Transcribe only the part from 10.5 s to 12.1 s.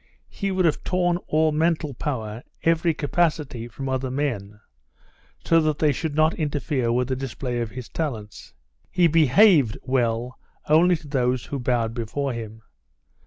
only to those who bowed